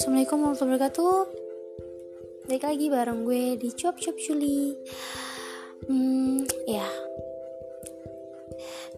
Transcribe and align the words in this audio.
Assalamualaikum 0.00 0.40
warahmatullahi 0.40 0.80
wabarakatuh. 0.80 1.16
Balik 2.48 2.64
lagi 2.64 2.86
bareng 2.88 3.28
gue 3.28 3.60
di 3.60 3.68
Cuap 3.76 4.00
Cuap 4.00 4.16
Juli 4.16 4.72
Hmm, 5.84 6.48
ya. 6.64 6.88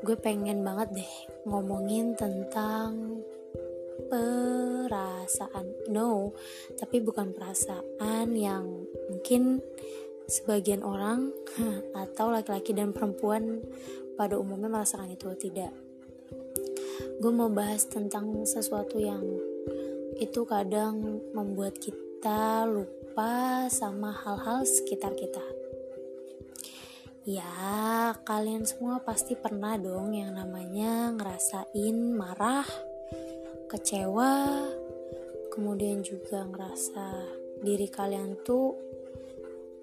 Gue 0.07 0.15
pengen 0.15 0.63
banget 0.63 1.03
deh 1.03 1.13
ngomongin 1.51 2.15
tentang 2.15 3.19
perasaan. 4.07 5.91
No, 5.91 6.39
tapi 6.79 7.03
bukan 7.03 7.35
perasaan 7.35 8.31
yang 8.39 8.87
mungkin 9.11 9.59
sebagian 10.31 10.87
orang 10.87 11.35
atau 12.07 12.31
laki-laki 12.31 12.71
dan 12.79 12.95
perempuan 12.95 13.59
pada 14.15 14.39
umumnya 14.39 14.71
merasakan 14.71 15.11
itu 15.11 15.35
tidak 15.35 15.90
gue 17.21 17.29
mau 17.29 17.53
bahas 17.53 17.85
tentang 17.85 18.49
sesuatu 18.49 18.97
yang 18.97 19.21
itu 20.17 20.41
kadang 20.49 21.21
membuat 21.37 21.77
kita 21.77 22.65
lupa 22.65 23.69
sama 23.69 24.09
hal-hal 24.25 24.65
sekitar 24.65 25.13
kita. 25.13 25.45
Ya, 27.29 28.17
kalian 28.25 28.65
semua 28.65 29.05
pasti 29.05 29.37
pernah 29.37 29.77
dong 29.77 30.17
yang 30.17 30.33
namanya 30.33 31.13
ngerasain 31.13 32.17
marah, 32.17 32.65
kecewa, 33.69 34.65
kemudian 35.53 36.01
juga 36.01 36.49
ngerasa 36.49 37.37
diri 37.61 37.93
kalian 37.93 38.41
tuh 38.41 38.73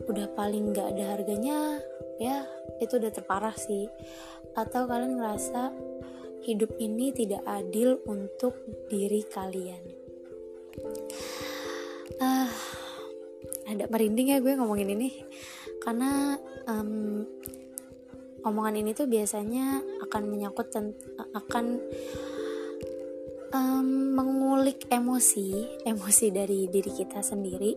udah 0.10 0.26
paling 0.34 0.74
gak 0.74 0.98
ada 0.98 1.22
harganya, 1.22 1.78
ya 2.18 2.50
itu 2.82 2.98
udah 2.98 3.14
terparah 3.14 3.54
sih. 3.54 3.86
Atau 4.58 4.90
kalian 4.90 5.22
ngerasa 5.22 5.87
hidup 6.48 6.72
ini 6.80 7.12
tidak 7.12 7.44
adil 7.44 8.00
untuk 8.08 8.56
diri 8.88 9.20
kalian. 9.28 9.84
Uh, 12.18 12.50
ada 13.68 13.84
merinding 13.92 14.32
ya 14.32 14.40
gue 14.40 14.56
ngomongin 14.56 14.96
ini 14.96 15.10
karena 15.84 16.40
um, 16.72 17.28
omongan 18.48 18.80
ini 18.80 18.96
tuh 18.96 19.12
biasanya 19.12 19.84
akan 20.08 20.24
menyangkut 20.32 20.72
akan 21.36 21.66
um, 23.52 24.16
mengulik 24.16 24.88
emosi 24.88 25.84
emosi 25.84 26.26
dari 26.32 26.72
diri 26.72 26.92
kita 26.96 27.20
sendiri 27.20 27.76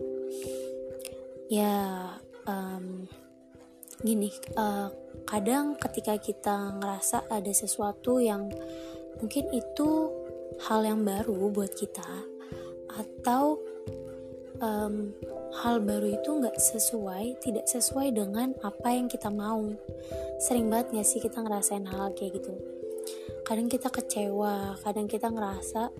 ya 1.51 2.07
um, 2.47 3.03
gini 4.01 4.33
uh, 4.57 4.89
kadang 5.29 5.77
ketika 5.77 6.17
kita 6.17 6.75
ngerasa 6.81 7.29
ada 7.29 7.53
sesuatu 7.53 8.17
yang 8.17 8.49
mungkin 9.21 9.45
itu 9.53 10.09
hal 10.67 10.81
yang 10.85 11.05
baru 11.05 11.49
buat 11.53 11.73
kita 11.77 12.25
atau 12.91 13.61
um, 14.59 15.15
hal 15.61 15.79
baru 15.83 16.17
itu 16.19 16.29
nggak 16.29 16.57
sesuai 16.57 17.39
tidak 17.39 17.65
sesuai 17.69 18.11
dengan 18.15 18.57
apa 18.65 18.89
yang 18.91 19.07
kita 19.07 19.27
mau. 19.31 19.71
Sering 20.41 20.73
banget 20.73 20.97
gak 20.97 21.07
sih 21.07 21.21
kita 21.21 21.43
ngerasain 21.43 21.85
hal 21.85 22.17
kayak 22.17 22.41
gitu? 22.41 22.53
Kadang 23.45 23.67
kita 23.67 23.93
kecewa 23.93 24.79
kadang 24.81 25.05
kita 25.05 25.29
ngerasa 25.29 25.91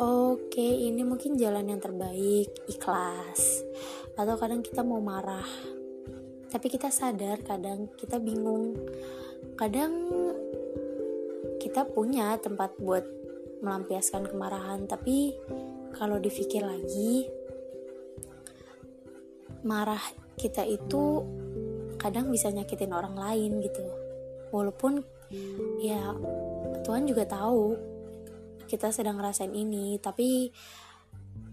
oke 0.00 0.52
okay, 0.52 0.88
ini 0.90 1.00
mungkin 1.04 1.36
jalan 1.40 1.70
yang 1.70 1.80
terbaik 1.80 2.50
ikhlas. 2.68 3.64
Atau 4.14 4.36
kadang 4.36 4.60
kita 4.60 4.84
mau 4.84 5.00
marah 5.00 5.79
tapi 6.50 6.66
kita 6.66 6.90
sadar 6.90 7.40
kadang 7.46 7.86
kita 7.94 8.18
bingung. 8.18 8.74
Kadang 9.54 9.92
kita 11.62 11.86
punya 11.86 12.34
tempat 12.42 12.74
buat 12.76 13.06
melampiaskan 13.62 14.26
kemarahan 14.26 14.90
tapi 14.90 15.38
kalau 15.94 16.18
dipikir 16.18 16.64
lagi 16.66 17.28
marah 19.62 20.00
kita 20.40 20.64
itu 20.64 21.22
kadang 22.00 22.32
bisa 22.32 22.50
nyakitin 22.50 22.90
orang 22.90 23.14
lain 23.14 23.62
gitu. 23.62 23.86
Walaupun 24.50 25.00
ya 25.78 26.10
Tuhan 26.82 27.06
juga 27.06 27.22
tahu 27.28 27.78
kita 28.66 28.90
sedang 28.90 29.22
ngerasain 29.22 29.54
ini 29.54 29.98
tapi 30.02 30.50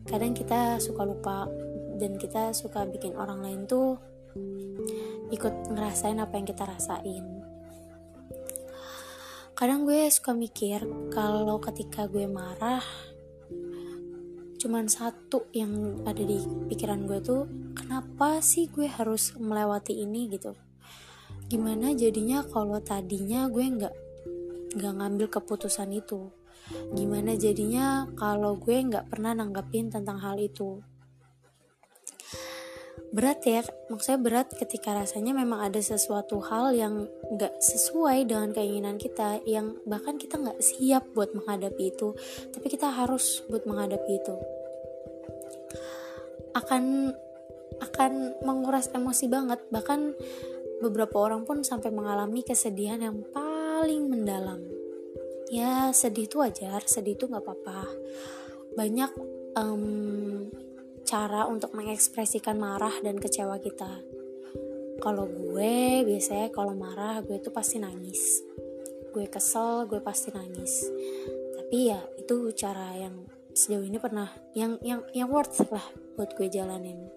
kadang 0.08 0.34
kita 0.34 0.82
suka 0.82 1.04
lupa 1.04 1.46
dan 1.98 2.16
kita 2.16 2.54
suka 2.54 2.86
bikin 2.88 3.18
orang 3.18 3.44
lain 3.44 3.62
tuh 3.66 3.98
ikut 5.28 5.74
ngerasain 5.74 6.20
apa 6.20 6.34
yang 6.40 6.48
kita 6.48 6.64
rasain. 6.64 7.26
Kadang 9.58 9.90
gue 9.90 10.06
suka 10.14 10.38
mikir 10.38 10.86
kalau 11.10 11.58
ketika 11.58 12.06
gue 12.06 12.30
marah 12.30 12.84
cuman 14.58 14.90
satu 14.90 15.46
yang 15.54 16.02
ada 16.06 16.22
di 16.22 16.42
pikiran 16.70 17.06
gue 17.06 17.22
tuh 17.22 17.46
kenapa 17.78 18.42
sih 18.42 18.70
gue 18.70 18.86
harus 18.86 19.34
melewati 19.38 20.02
ini 20.02 20.30
gitu? 20.30 20.54
Gimana 21.50 21.94
jadinya 21.98 22.46
kalau 22.46 22.78
tadinya 22.82 23.50
gue 23.50 23.66
nggak 23.66 23.96
nggak 24.78 24.94
ngambil 24.94 25.28
keputusan 25.30 25.90
itu? 25.90 26.30
Gimana 26.94 27.34
jadinya 27.34 28.06
kalau 28.14 28.60
gue 28.60 28.78
nggak 28.78 29.10
pernah 29.10 29.34
nanggapin 29.34 29.90
tentang 29.90 30.20
hal 30.20 30.38
itu 30.38 30.84
berat 33.18 33.42
ya 33.50 33.66
maksudnya 33.90 34.22
berat 34.22 34.54
ketika 34.54 34.94
rasanya 34.94 35.34
memang 35.34 35.66
ada 35.66 35.82
sesuatu 35.82 36.38
hal 36.38 36.70
yang 36.78 37.10
nggak 37.34 37.58
sesuai 37.58 38.30
dengan 38.30 38.54
keinginan 38.54 39.02
kita 39.02 39.42
yang 39.50 39.74
bahkan 39.90 40.22
kita 40.22 40.38
nggak 40.38 40.62
siap 40.62 41.02
buat 41.18 41.34
menghadapi 41.34 41.98
itu 41.98 42.14
tapi 42.54 42.70
kita 42.70 42.94
harus 42.94 43.42
buat 43.50 43.66
menghadapi 43.66 44.12
itu. 44.22 44.36
Akan 46.54 47.10
akan 47.82 48.38
menguras 48.46 48.94
emosi 48.94 49.26
banget 49.26 49.66
bahkan 49.74 50.14
beberapa 50.78 51.18
orang 51.18 51.42
pun 51.42 51.66
sampai 51.66 51.90
mengalami 51.90 52.46
kesedihan 52.46 53.02
yang 53.02 53.26
paling 53.34 54.14
mendalam. 54.14 54.62
Ya 55.50 55.90
sedih 55.90 56.30
itu 56.30 56.38
wajar 56.38 56.86
sedih 56.86 57.18
itu 57.18 57.26
nggak 57.26 57.42
apa-apa. 57.42 57.82
Banyak 58.78 59.12
um, 59.58 59.86
cara 61.08 61.48
untuk 61.48 61.72
mengekspresikan 61.72 62.60
marah 62.60 62.92
dan 63.00 63.16
kecewa 63.16 63.56
kita. 63.64 64.04
Kalau 65.00 65.24
gue 65.24 66.04
biasanya 66.04 66.52
kalau 66.52 66.76
marah 66.76 67.24
gue 67.24 67.40
tuh 67.40 67.56
pasti 67.56 67.80
nangis. 67.80 68.44
Gue 69.16 69.32
kesel, 69.32 69.88
gue 69.88 70.04
pasti 70.04 70.36
nangis. 70.36 70.84
Tapi 71.56 71.96
ya 71.96 72.04
itu 72.20 72.52
cara 72.52 72.92
yang 73.00 73.24
sejauh 73.56 73.88
ini 73.88 73.98
pernah 74.04 74.28
yang 74.52 74.76
yang 74.84 75.08
yang 75.16 75.32
worth 75.32 75.64
lah 75.72 75.88
buat 76.20 76.36
gue 76.36 76.52
jalanin. 76.52 77.08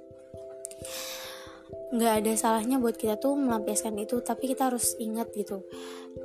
Nggak 1.90 2.14
ada 2.22 2.32
salahnya 2.38 2.78
buat 2.78 2.94
kita 2.94 3.18
tuh 3.18 3.34
melampiaskan 3.34 3.98
itu, 3.98 4.22
tapi 4.22 4.46
kita 4.54 4.70
harus 4.70 4.94
ingat 5.02 5.34
gitu 5.34 5.66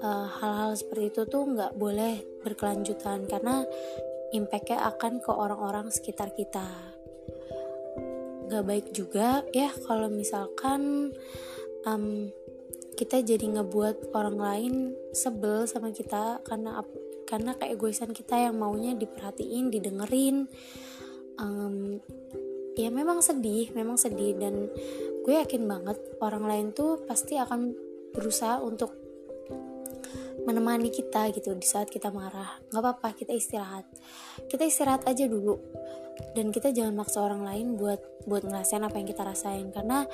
hal 0.02 0.30
hal-hal 0.42 0.72
seperti 0.78 1.14
itu 1.14 1.22
tuh 1.30 1.44
nggak 1.46 1.74
boleh 1.78 2.22
berkelanjutan 2.42 3.26
karena 3.30 3.66
impactnya 4.34 4.82
akan 4.94 5.22
ke 5.22 5.32
orang-orang 5.32 5.88
sekitar 5.94 6.34
kita 6.34 6.95
gak 8.50 8.66
baik 8.66 8.88
juga 8.94 9.44
ya 9.52 9.70
kalau 9.86 10.10
misalkan 10.10 11.12
um, 11.86 12.30
kita 12.96 13.20
jadi 13.20 13.60
ngebuat 13.60 14.16
orang 14.16 14.38
lain 14.40 14.74
sebel 15.12 15.68
sama 15.68 15.92
kita 15.92 16.40
karena 16.48 16.80
karena 17.28 17.58
kayak 17.58 17.76
egoisan 17.76 18.16
kita 18.16 18.38
yang 18.38 18.56
maunya 18.56 18.94
diperhatiin 18.96 19.74
didengerin. 19.74 20.48
Um, 21.36 22.00
ya 22.80 22.88
memang 22.92 23.20
sedih 23.20 23.72
memang 23.76 24.00
sedih 24.00 24.36
dan 24.40 24.72
gue 25.24 25.34
yakin 25.36 25.64
banget 25.68 26.00
orang 26.20 26.44
lain 26.48 26.68
tuh 26.72 27.04
pasti 27.04 27.36
akan 27.36 27.76
berusaha 28.16 28.64
untuk 28.64 28.96
menemani 30.46 30.94
kita 30.94 31.34
gitu 31.34 31.58
di 31.58 31.66
saat 31.66 31.90
kita 31.90 32.14
marah. 32.14 32.62
Nggak 32.70 32.82
apa-apa 32.82 33.18
kita 33.18 33.34
istirahat. 33.34 33.84
Kita 34.46 34.64
istirahat 34.64 35.10
aja 35.10 35.26
dulu. 35.26 35.58
Dan 36.32 36.54
kita 36.54 36.72
jangan 36.72 36.96
maksa 36.96 37.20
orang 37.20 37.44
lain 37.44 37.76
buat 37.76 38.00
buat 38.24 38.46
ngerasain 38.46 38.86
apa 38.86 38.96
yang 39.02 39.10
kita 39.10 39.26
rasain. 39.26 39.68
Karena 39.74 40.06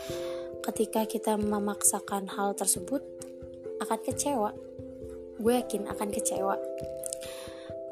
ketika 0.63 1.05
kita 1.05 1.35
memaksakan 1.35 2.31
hal 2.31 2.55
tersebut 2.55 3.03
akan 3.83 3.99
kecewa. 4.01 4.51
Gue 5.41 5.53
yakin 5.57 5.89
akan 5.89 6.09
kecewa. 6.13 6.55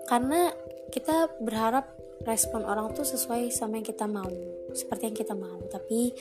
Karena 0.06 0.54
kita 0.90 1.30
berharap 1.42 1.92
respon 2.26 2.66
orang 2.66 2.94
tuh 2.94 3.06
sesuai 3.06 3.50
sama 3.54 3.78
yang 3.82 3.88
kita 3.88 4.06
mau 4.06 4.30
seperti 4.74 5.12
yang 5.12 5.18
kita 5.18 5.34
mau. 5.36 5.60
Tapi 5.70 6.14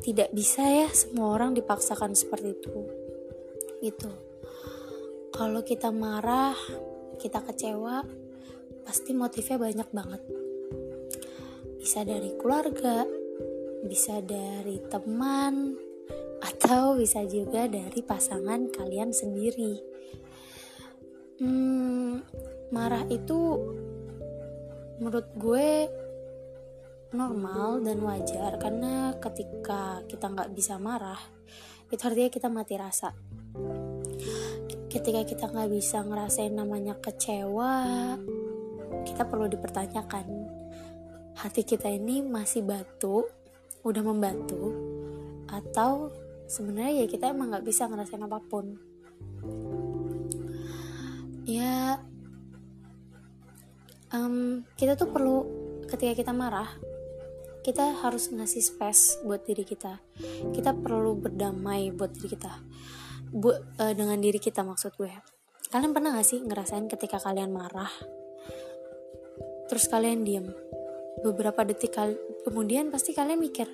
tidak 0.00 0.32
bisa 0.32 0.64
ya 0.64 0.88
semua 0.92 1.36
orang 1.36 1.52
dipaksakan 1.52 2.16
seperti 2.16 2.56
itu. 2.56 2.76
Itu 3.82 4.31
kalau 5.42 5.66
kita 5.66 5.90
marah 5.90 6.54
kita 7.18 7.42
kecewa 7.42 8.06
pasti 8.86 9.10
motifnya 9.10 9.58
banyak 9.58 9.88
banget 9.90 10.22
bisa 11.82 12.06
dari 12.06 12.30
keluarga, 12.38 13.02
bisa 13.82 14.22
dari 14.22 14.78
teman, 14.86 15.74
atau 16.38 16.94
bisa 16.94 17.26
juga 17.26 17.66
dari 17.66 18.06
pasangan 18.06 18.70
kalian 18.70 19.10
sendiri. 19.10 19.82
Hmm, 21.42 22.22
marah 22.70 23.02
itu 23.10 23.58
menurut 25.02 25.26
gue 25.34 25.90
normal 27.18 27.82
dan 27.82 27.98
wajar 27.98 28.62
karena 28.62 29.18
ketika 29.18 30.06
kita 30.06 30.30
nggak 30.30 30.54
bisa 30.54 30.78
marah 30.78 31.18
itu 31.90 31.98
artinya 31.98 32.30
kita 32.30 32.46
mati 32.46 32.78
rasa 32.78 33.10
ketika 34.92 35.24
kita 35.24 35.44
nggak 35.48 35.72
bisa 35.72 36.04
ngerasain 36.04 36.52
namanya 36.52 36.92
kecewa 37.00 38.12
kita 39.08 39.24
perlu 39.24 39.48
dipertanyakan. 39.48 40.28
Hati 41.32 41.64
kita 41.64 41.88
ini 41.88 42.20
masih 42.20 42.60
batu 42.60 43.24
udah 43.88 44.04
membatu 44.04 44.76
atau 45.48 46.12
sebenarnya 46.44 47.02
ya 47.02 47.06
kita 47.08 47.32
emang 47.32 47.56
nggak 47.56 47.64
bisa 47.64 47.88
ngerasain 47.88 48.20
apa 48.20 48.38
pun. 48.44 48.76
Ya 51.48 51.96
um, 54.12 54.68
kita 54.76 54.92
tuh 55.00 55.08
perlu 55.08 55.48
ketika 55.88 56.12
kita 56.20 56.32
marah 56.36 56.68
kita 57.64 57.96
harus 58.04 58.28
ngasih 58.28 58.60
space 58.60 59.24
buat 59.24 59.40
diri 59.48 59.64
kita. 59.64 60.04
Kita 60.52 60.76
perlu 60.76 61.16
berdamai 61.16 61.88
buat 61.96 62.12
diri 62.12 62.36
kita 62.36 62.52
buat 63.32 63.80
uh, 63.80 63.92
dengan 63.96 64.20
diri 64.20 64.36
kita 64.36 64.60
maksud 64.60 64.92
gue. 65.00 65.12
Kalian 65.72 65.96
pernah 65.96 66.12
gak 66.12 66.28
sih 66.28 66.44
ngerasain 66.44 66.84
ketika 66.84 67.16
kalian 67.16 67.48
marah? 67.48 67.88
Terus 69.72 69.88
kalian 69.88 70.20
diem. 70.20 70.52
Beberapa 71.24 71.64
detik 71.64 71.96
kali 71.96 72.12
kemudian 72.44 72.92
pasti 72.92 73.16
kalian 73.16 73.40
mikir 73.40 73.68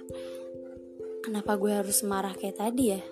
kenapa 1.26 1.58
gue 1.58 1.74
harus 1.74 2.06
marah 2.06 2.32
kayak 2.38 2.62
tadi 2.62 2.94
ya? 2.94 3.02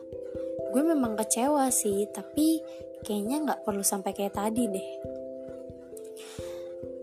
Gue 0.71 0.83
memang 0.87 1.19
kecewa 1.19 1.67
sih 1.75 2.07
tapi 2.15 2.63
kayaknya 3.03 3.43
nggak 3.43 3.61
perlu 3.67 3.83
sampai 3.83 4.15
kayak 4.15 4.39
tadi 4.39 4.71
deh. 4.71 4.91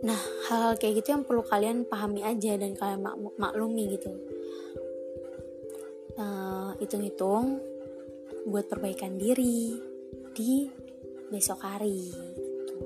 Nah, 0.04 0.20
hal-hal 0.52 0.76
kayak 0.76 1.04
gitu 1.04 1.16
yang 1.16 1.24
perlu 1.24 1.44
kalian 1.48 1.88
pahami 1.88 2.28
aja 2.28 2.60
dan 2.60 2.76
kalian 2.76 3.00
mak 3.04 3.16
maklumi 3.40 3.96
gitu. 3.96 4.12
Uh, 6.14 6.76
hitung-hitung 6.78 7.73
buat 8.48 8.68
perbaikan 8.68 9.16
diri 9.20 9.78
di 10.34 10.68
besok 11.30 11.64
hari. 11.64 12.12
Gitu. 12.14 12.78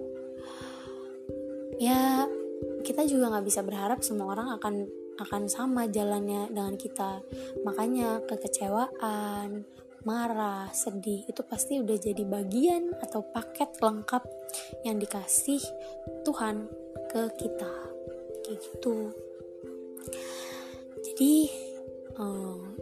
Ya, 1.81 2.25
kita 2.81 3.05
juga 3.05 3.33
nggak 3.33 3.47
bisa 3.47 3.61
berharap 3.61 4.01
semua 4.01 4.33
orang 4.33 4.57
akan 4.57 4.75
akan 5.17 5.43
sama 5.49 5.89
jalannya 5.89 6.49
dengan 6.53 6.77
kita. 6.77 7.25
Makanya 7.65 8.21
kekecewaan, 8.29 9.65
marah, 10.05 10.69
sedih 10.71 11.25
itu 11.25 11.41
pasti 11.41 11.81
udah 11.81 11.97
jadi 11.97 12.23
bagian 12.23 12.93
atau 13.01 13.25
paket 13.25 13.81
lengkap 13.81 14.23
yang 14.85 15.01
dikasih 15.01 15.59
Tuhan 16.23 16.69
ke 17.09 17.23
kita 17.39 17.73
kayak 18.47 18.59
gitu 18.63 19.11
jadi 21.03 21.35
um, 22.15 22.75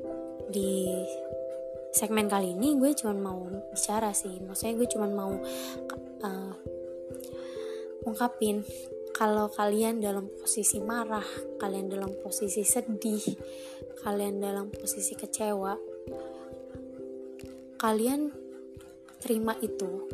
di 0.53 1.01
segmen 1.95 2.27
kali 2.27 2.51
ini 2.51 2.75
gue 2.75 2.91
cuma 2.99 3.15
mau 3.15 3.47
bicara 3.71 4.11
sih. 4.11 4.35
Maksudnya 4.43 4.75
gue 4.75 4.87
cuma 4.91 5.07
mau 5.07 5.31
uh, 6.27 6.53
ungkapin 8.03 8.67
kalau 9.15 9.47
kalian 9.47 10.03
dalam 10.03 10.27
posisi 10.27 10.83
marah, 10.83 11.23
kalian 11.55 11.87
dalam 11.87 12.11
posisi 12.19 12.67
sedih, 12.67 13.23
kalian 14.03 14.43
dalam 14.43 14.67
posisi 14.67 15.15
kecewa, 15.15 15.79
kalian 17.79 18.27
terima 19.23 19.55
itu. 19.63 20.11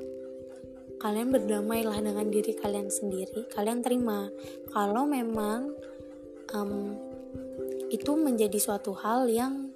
Kalian 1.02 1.34
berdamailah 1.34 1.98
dengan 1.98 2.30
diri 2.30 2.54
kalian 2.54 2.94
sendiri 2.94 3.50
kalian 3.50 3.82
terima. 3.82 4.30
Kalau 4.70 5.10
memang 5.10 5.74
um, 6.54 6.94
itu 7.90 8.14
menjadi 8.14 8.62
suatu 8.62 8.94
hal 8.94 9.26
yang 9.26 9.71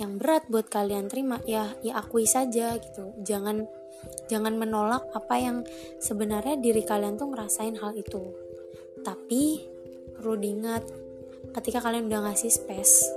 yang 0.00 0.16
berat 0.16 0.48
buat 0.48 0.68
kalian 0.72 1.12
terima 1.12 1.40
ya 1.44 1.76
ya 1.84 2.00
akui 2.00 2.24
saja 2.24 2.76
gitu. 2.80 3.12
Jangan 3.20 3.68
jangan 4.26 4.56
menolak 4.58 5.06
apa 5.12 5.34
yang 5.38 5.56
sebenarnya 6.00 6.58
diri 6.58 6.82
kalian 6.82 7.20
tuh 7.20 7.30
ngerasain 7.30 7.76
hal 7.78 7.92
itu. 7.94 8.32
Tapi 9.02 9.68
perlu 10.16 10.38
diingat 10.38 10.86
ketika 11.58 11.82
kalian 11.82 12.08
udah 12.08 12.30
ngasih 12.30 12.48
space 12.48 13.10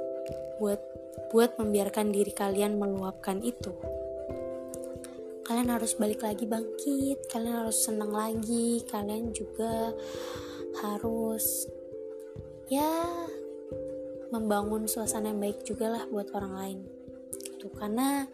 buat 0.59 0.81
buat 1.31 1.59
membiarkan 1.59 2.15
diri 2.15 2.31
kalian 2.31 2.79
meluapkan 2.79 3.43
itu 3.43 3.75
kalian 5.45 5.69
harus 5.69 5.93
balik 5.93 6.25
lagi 6.25 6.49
bangkit 6.49 7.29
kalian 7.29 7.65
harus 7.65 7.85
senang 7.85 8.09
lagi 8.09 8.81
kalian 8.89 9.29
juga 9.29 9.93
harus 10.81 11.69
ya 12.65 13.05
membangun 14.33 14.89
suasana 14.89 15.33
yang 15.33 15.41
baik 15.41 15.65
juga 15.65 15.91
lah 15.91 16.03
buat 16.09 16.31
orang 16.33 16.53
lain. 16.53 16.79
Gitu. 17.33 17.67
Karena 17.73 18.25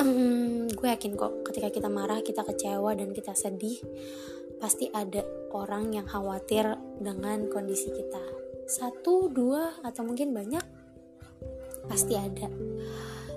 gue 0.78 0.88
yakin 0.88 1.12
kok 1.16 1.44
ketika 1.52 1.68
kita 1.68 1.88
marah 1.92 2.24
kita 2.24 2.44
kecewa 2.44 2.96
dan 2.96 3.12
kita 3.12 3.36
sedih 3.36 3.76
pasti 4.56 4.88
ada 4.88 5.20
orang 5.52 5.92
yang 5.92 6.06
khawatir 6.08 6.76
dengan 7.00 7.48
kondisi 7.52 7.92
kita. 7.92 8.22
Satu 8.66 9.28
dua 9.28 9.78
atau 9.84 10.02
mungkin 10.02 10.32
banyak 10.32 10.64
pasti 11.86 12.16
ada. 12.16 12.48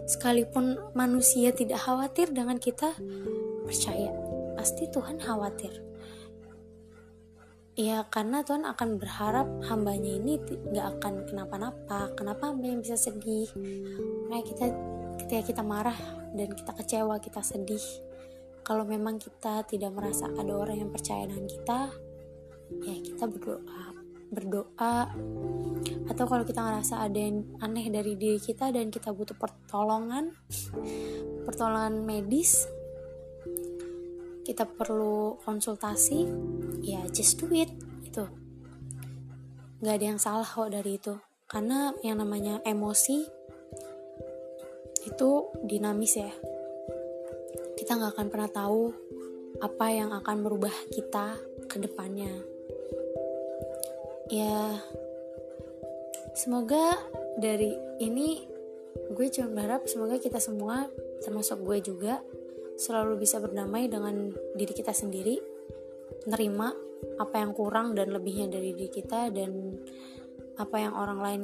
Sekalipun 0.09 0.79
manusia 0.97 1.53
tidak 1.53 1.85
khawatir 1.85 2.33
dengan 2.33 2.57
kita, 2.57 2.97
percaya 3.61 4.09
pasti 4.57 4.89
Tuhan 4.89 5.21
khawatir. 5.21 5.88
Ya 7.79 8.03
karena 8.11 8.43
Tuhan 8.43 8.67
akan 8.67 8.99
berharap 8.99 9.47
hambanya 9.71 10.19
ini 10.19 10.35
gak 10.75 10.99
akan 10.99 11.23
kenapa-napa. 11.23 12.11
Kenapa 12.11 12.51
hamba 12.51 12.67
yang 12.67 12.83
bisa 12.83 12.99
sedih? 12.99 13.47
Nah 14.27 14.43
kita 14.43 14.67
ketika 15.23 15.41
kita 15.47 15.61
marah 15.63 15.95
dan 16.35 16.51
kita 16.51 16.75
kecewa, 16.75 17.23
kita 17.23 17.39
sedih. 17.39 17.79
Kalau 18.67 18.83
memang 18.83 19.15
kita 19.15 19.63
tidak 19.63 19.95
merasa 19.95 20.27
ada 20.27 20.51
orang 20.51 20.83
yang 20.83 20.91
percaya 20.91 21.23
dengan 21.23 21.47
kita, 21.47 21.79
ya 22.83 22.95
kita 22.99 23.23
berdoa 23.31 23.95
berdoa 24.29 25.09
atau 26.05 26.25
kalau 26.29 26.45
kita 26.45 26.61
ngerasa 26.61 27.01
ada 27.01 27.17
yang 27.17 27.49
aneh 27.65 27.89
dari 27.89 28.13
diri 28.13 28.37
kita 28.37 28.69
dan 28.69 28.93
kita 28.93 29.09
butuh 29.09 29.33
pertolongan 29.33 30.37
pertolongan 31.49 32.05
medis 32.05 32.69
kita 34.49 34.65
perlu 34.65 35.37
konsultasi 35.45 36.25
ya 36.81 37.05
just 37.13 37.37
do 37.37 37.45
it 37.53 37.69
itu 38.01 38.25
nggak 39.79 39.95
ada 39.95 40.05
yang 40.11 40.19
salah 40.19 40.43
kok 40.43 40.71
dari 40.71 40.99
itu. 40.99 41.15
Karena 41.47 41.95
yang 42.03 42.19
namanya 42.19 42.59
emosi 42.67 43.17
itu 45.07 45.29
dinamis 45.63 46.19
ya. 46.19 46.31
Kita 47.79 47.95
nggak 47.95 48.19
akan 48.19 48.27
pernah 48.27 48.51
tahu 48.51 48.91
apa 49.63 49.85
yang 49.89 50.11
akan 50.11 50.35
merubah 50.43 50.75
kita 50.91 51.39
ke 51.71 51.79
depannya. 51.79 52.29
Ya 54.29 54.83
semoga 56.35 56.99
dari 57.39 57.73
ini 58.03 58.45
gue 59.15 59.27
cuma 59.31 59.47
berharap 59.55 59.87
semoga 59.87 60.19
kita 60.19 60.43
semua 60.43 60.91
termasuk 61.23 61.63
gue 61.63 61.79
juga 61.81 62.19
selalu 62.79 63.19
bisa 63.19 63.43
berdamai 63.43 63.91
dengan 63.91 64.31
diri 64.55 64.71
kita 64.71 64.95
sendiri 64.95 65.35
nerima 66.31 66.71
apa 67.19 67.43
yang 67.43 67.51
kurang 67.51 67.91
dan 67.95 68.15
lebihnya 68.15 68.47
dari 68.47 68.71
diri 68.71 68.91
kita 68.91 69.27
dan 69.35 69.75
apa 70.55 70.75
yang 70.79 70.95
orang 70.95 71.19
lain 71.19 71.43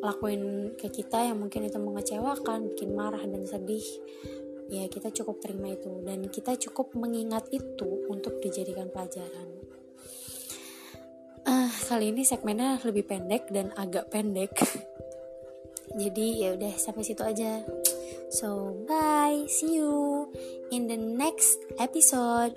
lakuin 0.00 0.72
ke 0.76 0.88
kita 0.88 1.28
yang 1.28 1.40
mungkin 1.40 1.68
itu 1.68 1.76
mengecewakan 1.76 2.72
bikin 2.72 2.96
marah 2.96 3.20
dan 3.24 3.44
sedih 3.44 3.84
ya 4.70 4.86
kita 4.86 5.10
cukup 5.10 5.42
terima 5.42 5.74
itu. 5.74 5.90
Dan 6.06 6.30
kita 6.30 6.54
cukup 6.56 6.94
mengingat 6.94 7.50
itu 7.50 8.06
untuk 8.06 8.38
dijadikan 8.38 8.88
pelajaran. 8.88 9.50
Uh, 11.42 11.72
kali 11.90 12.14
ini 12.14 12.22
segmennya 12.22 12.78
lebih 12.86 13.04
pendek 13.10 13.50
dan 13.50 13.74
agak 13.74 14.08
pendek. 14.08 14.54
Jadi 16.00 16.46
ya 16.46 16.54
udah 16.54 16.70
sampai 16.78 17.02
situ 17.02 17.26
aja 17.26 17.66
so 18.30 18.72
bye. 18.88 19.44
See 19.48 19.74
you 19.74 20.32
in 20.70 20.86
the 20.86 20.96
next 20.96 21.58
episode 21.78 22.54